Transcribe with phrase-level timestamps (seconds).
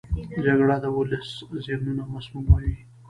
[0.45, 1.29] جګړه د ولس
[1.65, 2.75] ذهنونه مسموموي